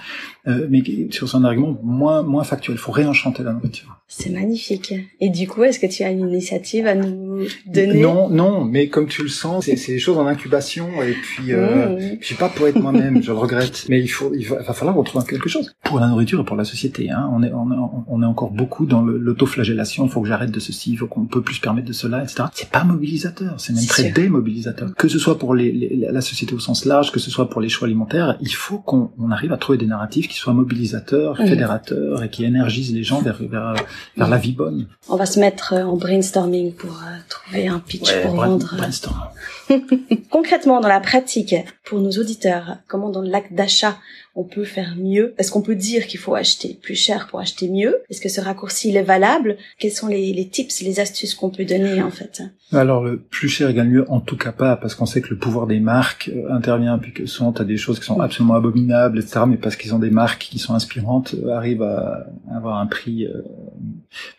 [0.48, 2.76] euh, mais sur un argument moins, moins factuel.
[2.76, 3.98] Il faut réenchanter la nourriture.
[4.08, 4.94] C'est magnifique.
[5.22, 8.02] Et du coup, est-ce que tu as une initiative à nous donner?
[8.02, 12.18] Non, non, mais comme tu le sens, c'est des choses en incubation et puis euh,
[12.20, 13.86] je suis pas pour être moi-même, je le regrette.
[13.90, 16.66] Mais il faut, il va, falloir retrouver quelque chose pour la nourriture et pour la
[16.66, 17.10] société.
[17.10, 17.30] Hein.
[17.34, 20.06] On est, on, est encore beaucoup dans l'autoflagellation.
[20.06, 22.24] Il faut que j'arrête de ceci, il faut qu'on peut plus se permettre de cela,
[22.24, 22.44] etc.
[22.54, 24.94] C'est pas mobilisateur, c'est même très démobilisateur.
[24.96, 27.70] Que ce soit pour les, la société au sens large, que ce soit pour les
[27.70, 32.30] choix alimentaires, il faut qu'on arrive à trouver des narratifs qui soient mobilisateurs, fédérateurs et
[32.30, 33.76] qui énergisent les gens vers, vers
[34.18, 34.88] vers la vie bonne.
[35.10, 38.71] On va se mettre en brainstorming pour euh, trouver un pitch pour vendre.
[40.30, 41.56] Concrètement, dans la pratique,
[41.86, 43.98] pour nos auditeurs, comment dans l'acte d'achat,
[44.36, 45.34] on peut faire mieux?
[45.38, 47.98] Est-ce qu'on peut dire qu'il faut acheter plus cher pour acheter mieux?
[48.10, 49.58] Est-ce que ce raccourci il est valable?
[49.78, 52.42] Quels sont les, les tips, les astuces qu'on peut donner en fait?
[52.72, 55.38] Alors le plus cher égale mieux, en tout cas pas, parce qu'on sait que le
[55.38, 58.22] pouvoir des marques euh, intervient, puis que souvent tu as des choses qui sont mm.
[58.22, 59.42] absolument abominables, etc.
[59.48, 63.26] Mais parce qu'ils ont des marques qui sont inspirantes, euh, arrivent à avoir un prix.
[63.26, 63.42] Euh...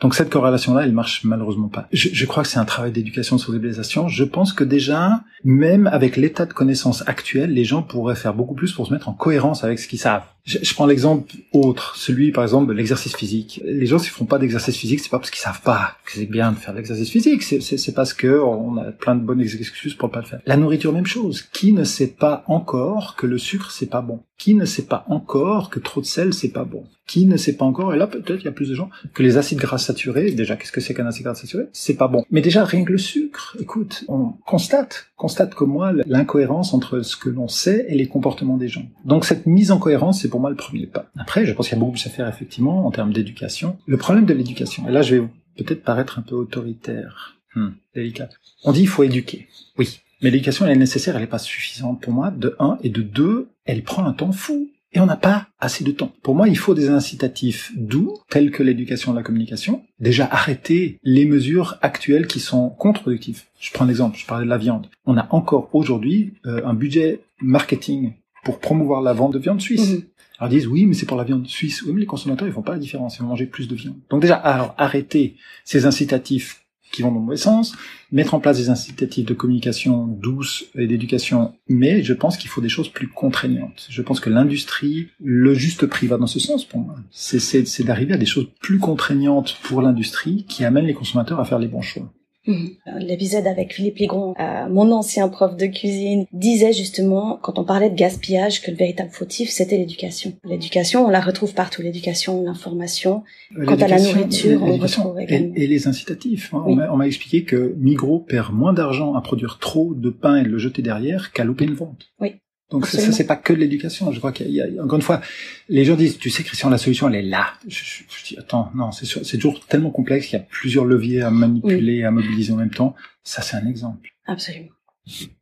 [0.00, 1.88] Donc cette corrélation-là, elle marche malheureusement pas.
[1.92, 4.08] Je, crois que c'est un travail d'éducation sur sensibilisation.
[4.08, 8.54] Je pense que déjà, même avec l'état de connaissance actuel, les gens pourraient faire beaucoup
[8.54, 10.24] plus pour se mettre en cohérence avec ce qu'ils savent.
[10.44, 13.60] Je, prends l'exemple autre, celui par exemple de l'exercice physique.
[13.64, 16.26] Les gens s'ils font pas d'exercice physique, c'est pas parce qu'ils savent pas que c'est
[16.26, 19.94] bien de faire de l'exercice physique, c'est parce que on a plein de bonnes excuses
[19.94, 20.40] pour pas le faire.
[20.46, 21.42] La nourriture même chose.
[21.52, 24.20] Qui ne sait pas encore que le sucre c'est pas bon?
[24.36, 26.84] Qui ne sait pas encore que trop de sel c'est pas bon?
[27.06, 29.22] Qui ne sait pas encore et là peut-être il y a plus de gens que
[29.22, 30.32] les acides gras saturés.
[30.32, 31.64] Déjà qu'est-ce que c'est qu'un acide gras saturé?
[31.72, 32.24] C'est pas bon.
[32.32, 33.56] Mais déjà rien que le sucre.
[33.60, 38.56] Écoute, on constate constate comme moi l'incohérence entre ce que l'on sait et les comportements
[38.56, 38.84] des gens.
[39.04, 41.06] Donc cette mise en cohérence, c'est pour moi le premier pas.
[41.16, 43.76] Après, je pense qu'il y a beaucoup plus à faire effectivement en termes d'éducation.
[43.86, 48.30] Le problème de l'éducation, et là je vais peut-être paraître un peu autoritaire, hmm, délicat.
[48.64, 49.46] On dit il faut éduquer.
[49.78, 50.00] Oui.
[50.22, 53.02] Mais l'éducation, elle est nécessaire, elle n'est pas suffisante pour moi, de un, et de
[53.02, 54.70] deux, elle prend un temps fou.
[54.94, 56.12] Et on n'a pas assez de temps.
[56.22, 59.82] Pour moi, il faut des incitatifs doux, tels que l'éducation et la communication.
[60.00, 63.44] Déjà, arrêter les mesures actuelles qui sont contre-productives.
[63.58, 64.88] Je prends l'exemple, je parlais de la viande.
[65.06, 68.12] On a encore aujourd'hui euh, un budget marketing
[68.44, 69.92] pour promouvoir la vente de viande suisse.
[69.92, 70.02] Mhm.
[70.38, 71.82] Alors ils disent oui, mais c'est pour la viande suisse.
[71.82, 73.98] Oui, mais les consommateurs ils font pas la différence, ils vont manger plus de viande.
[74.10, 76.61] Donc déjà, alors arrêter ces incitatifs
[76.92, 77.74] qui vont dans le mauvais sens,
[78.12, 82.60] mettre en place des incitatifs de communication douce et d'éducation, mais je pense qu'il faut
[82.60, 83.86] des choses plus contraignantes.
[83.88, 86.94] Je pense que l'industrie, le juste prix va dans ce sens pour moi.
[87.10, 91.58] C'est d'arriver à des choses plus contraignantes pour l'industrie qui amènent les consommateurs à faire
[91.58, 92.12] les bons choix.
[92.46, 92.70] Mhm.
[92.98, 97.90] L'épisode avec Philippe Ligron, euh, mon ancien prof de cuisine, disait justement, quand on parlait
[97.90, 100.32] de gaspillage, que le véritable fautif, c'était l'éducation.
[100.44, 103.22] L'éducation, on la retrouve partout, l'éducation, l'information.
[103.56, 105.54] Euh, Quant à la nourriture, on retrouve également.
[105.54, 106.52] Et, les incitatifs.
[106.52, 106.64] Hein.
[106.66, 110.48] On m'a expliqué que Migros perd moins d'argent à produire trop de pain et de
[110.48, 112.12] le jeter derrière qu'à louper une vente.
[112.20, 112.34] Oui.
[112.72, 114.10] Donc ça, c'est pas que de l'éducation.
[114.12, 115.20] Je crois qu'il y, a, encore une fois,
[115.68, 117.48] les gens disent, tu sais, Christian, la solution, elle est là.
[117.68, 121.20] Je, je, dis, attends, non, c'est c'est toujours tellement complexe qu'il y a plusieurs leviers
[121.20, 122.94] à manipuler, à mobiliser en même temps.
[123.24, 124.08] Ça, c'est un exemple.
[124.26, 124.70] Absolument.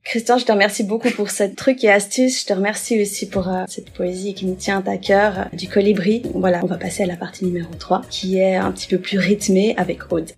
[0.03, 2.41] Christian, je te remercie beaucoup pour cette truc et astuce.
[2.41, 5.69] Je te remercie aussi pour euh, cette poésie qui nous tient à cœur euh, du
[5.69, 6.23] colibri.
[6.35, 9.19] Voilà, on va passer à la partie numéro 3 qui est un petit peu plus
[9.19, 10.31] rythmée avec Aude.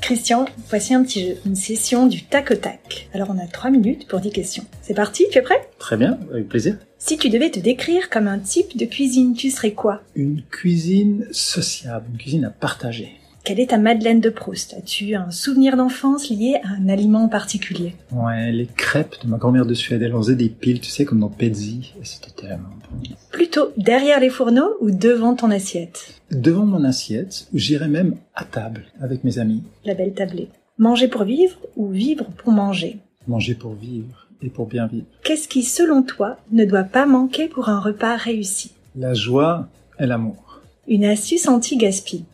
[0.00, 3.08] Christian, voici un petit jeu, une session du tac au tac.
[3.12, 4.64] Alors on a trois minutes pour 10 questions.
[4.82, 5.68] C'est parti, tu es prêt?
[5.78, 6.76] Très bien, avec plaisir.
[6.98, 10.02] Si tu devais te décrire comme un type de cuisine, tu serais quoi?
[10.14, 13.12] Une cuisine sociable, une cuisine à partager.
[13.44, 14.74] Quelle est ta Madeleine de Proust?
[14.74, 17.94] As-tu un souvenir d'enfance lié à un aliment en particulier?
[18.12, 20.02] Ouais, les crêpes de ma grand-mère de Suède.
[20.02, 21.94] Elle en faisait des piles, tu sais, comme dans Pezzi.
[21.98, 23.08] Et c'était tellement bon.
[23.30, 26.17] Plutôt derrière les fourneaux ou devant ton assiette?
[26.30, 29.62] Devant mon assiette, j'irais même à table avec mes amis.
[29.84, 30.48] La belle tablée.
[30.76, 32.98] Manger pour vivre ou vivre pour manger?
[33.26, 35.06] Manger pour vivre et pour bien vivre.
[35.24, 38.72] Qu'est-ce qui, selon toi, ne doit pas manquer pour un repas réussi?
[38.94, 40.60] La joie et l'amour.
[40.86, 42.24] Une astuce anti-gaspi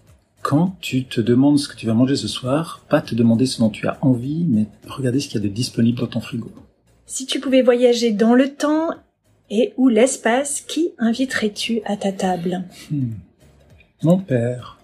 [0.44, 3.60] quand tu te demandes ce que tu vas manger ce soir, pas te demander ce
[3.60, 6.52] dont tu as envie, mais regarder ce qu'il y a de disponible dans ton frigo.
[7.06, 8.90] Si tu pouvais voyager dans le temps
[9.48, 12.64] et ou l'espace, qui inviterais-tu à ta table?
[12.90, 13.12] Hmm.
[14.04, 14.76] Mon père.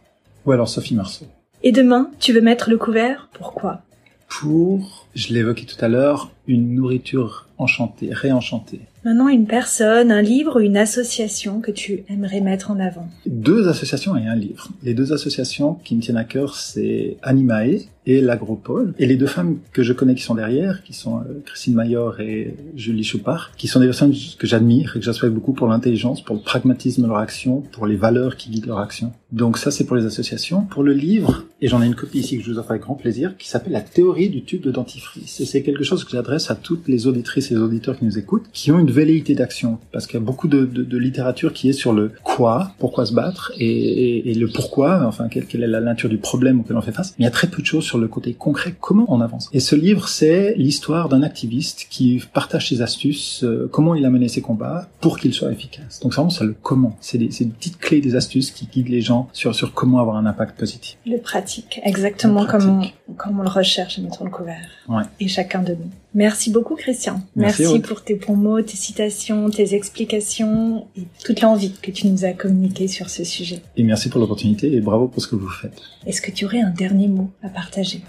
[0.46, 1.26] Ou alors Sophie Marceau.
[1.62, 3.28] Et demain, tu veux mettre le couvert?
[3.34, 3.82] Pourquoi?
[4.28, 8.80] Pour, je l'évoquais tout à l'heure, une nourriture enchantée, réenchantée.
[9.04, 13.66] Maintenant, une personne, un livre ou une association que tu aimerais mettre en avant Deux
[13.66, 14.68] associations et un livre.
[14.82, 18.94] Les deux associations qui me tiennent à cœur, c'est Animae et l'Agropole.
[18.98, 22.20] Et les deux femmes que je connais qui sont derrière, qui sont euh, Christine Mayor
[22.20, 26.22] et Julie Choupard, qui sont des personnes que j'admire et que j'aspecte beaucoup pour l'intelligence,
[26.22, 29.12] pour le pragmatisme de leur action, pour les valeurs qui guident leur action.
[29.32, 30.62] Donc ça, c'est pour les associations.
[30.62, 32.94] Pour le livre, et j'en ai une copie ici que je vous offre avec grand
[32.94, 35.40] plaisir, qui s'appelle La théorie du tube de dentifrice.
[35.40, 38.18] Et c'est quelque chose que j'adresse à toutes les auditrices et les auditeurs qui nous
[38.18, 39.78] écoutent, qui ont une velléité d'action.
[39.90, 43.04] Parce qu'il y a beaucoup de, de, de, littérature qui est sur le quoi, pourquoi
[43.06, 46.60] se battre, et, et, et le pourquoi, enfin, quelle, quelle, est la nature du problème
[46.60, 47.14] auquel on fait face.
[47.18, 49.50] Mais il y a très peu de choses sur le côté concret, comment on avance.
[49.52, 54.10] Et ce livre, c'est l'histoire d'un activiste qui partage ses astuces, euh, comment il a
[54.10, 56.00] mené ses combats pour qu'il soit efficace.
[56.00, 56.96] Donc c'est vraiment ça le comment.
[57.00, 60.16] C'est des, des, petites clés, des astuces qui guident les gens sur, sur comment avoir
[60.16, 60.98] un impact positif.
[61.06, 64.68] Le pratique, exactement Comme, on, comme on le recherche à mettre le couvert.
[64.88, 65.02] Ouais.
[65.18, 65.90] Et chacun de nous.
[66.20, 67.22] Merci beaucoup Christian.
[67.34, 72.08] Merci, Merci pour tes bons mots, tes citations, tes explications et toute l'envie que tu
[72.08, 73.62] nous as communiqué sur ce sujet.
[73.78, 75.80] Et merci pour l'opportunité et bravo pour ce que vous faites.
[76.04, 78.02] Est-ce que tu aurais un dernier mot à partager?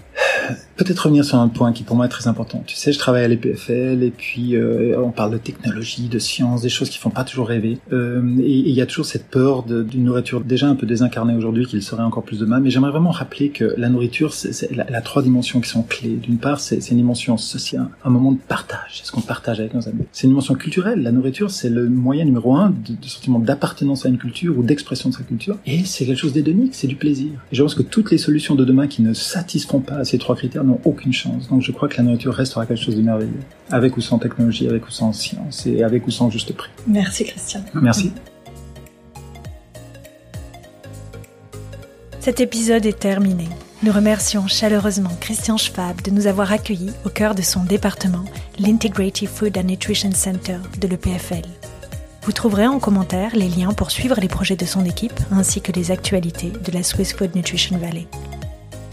[0.76, 2.62] Peut-être revenir sur un point qui pour moi est très important.
[2.66, 6.62] Tu sais, je travaille à l'EPFL et puis euh, on parle de technologie, de science,
[6.62, 7.78] des choses qui font pas toujours rêver.
[7.92, 11.66] Euh, et il y a toujours cette peur d'une nourriture déjà un peu désincarnée aujourd'hui
[11.66, 12.60] qu'il serait encore plus demain.
[12.60, 16.16] Mais j'aimerais vraiment rappeler que la nourriture, c'est la, la, trois dimensions qui sont clés.
[16.16, 18.98] D'une part, c'est une dimension sociale, un moment de partage.
[18.98, 20.04] C'est ce qu'on partage avec nos amis.
[20.12, 21.02] C'est une dimension culturelle.
[21.02, 24.62] La nourriture, c'est le moyen numéro un de, de sentiment d'appartenance à une culture ou
[24.62, 25.56] d'expression de sa culture.
[25.66, 27.30] Et c'est quelque chose d'édonique, c'est du plaisir.
[27.50, 30.36] Et je pense que toutes les solutions de demain qui ne satisferont pas ces trois
[30.42, 31.48] critères n'ont aucune chance.
[31.48, 34.66] Donc je crois que la nourriture restera quelque chose de merveilleux, avec ou sans technologie,
[34.66, 36.70] avec ou sans science, et avec ou sans juste prix.
[36.86, 37.60] Merci Christian.
[37.74, 38.12] Merci.
[42.18, 43.48] Cet épisode est terminé.
[43.84, 48.24] Nous remercions chaleureusement Christian Schwab de nous avoir accueillis au cœur de son département,
[48.58, 51.46] l'Integrative Food and Nutrition Center de l'EPFL.
[52.24, 55.72] Vous trouverez en commentaire les liens pour suivre les projets de son équipe ainsi que
[55.72, 58.06] les actualités de la Swiss Food Nutrition Valley.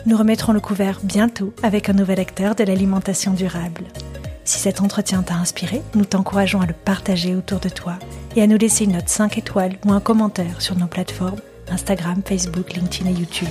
[0.10, 3.84] Nous remettrons le couvert bientôt avec un nouvel acteur de l'alimentation durable.
[4.44, 7.94] Si cet entretien t'a inspiré, nous t'encourageons à le partager autour de toi
[8.36, 11.38] et à nous laisser une note 5 étoiles ou un commentaire sur nos plateformes
[11.70, 13.50] Instagram, Facebook, LinkedIn et YouTube.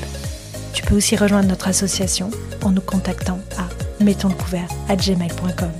[0.74, 2.28] Tu peux aussi rejoindre notre association
[2.64, 3.68] en nous contactant à
[4.96, 5.70] gmail.com.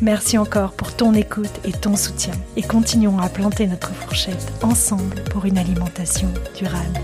[0.00, 5.22] Merci encore pour ton écoute et ton soutien et continuons à planter notre fourchette ensemble
[5.24, 6.98] pour une alimentation durable.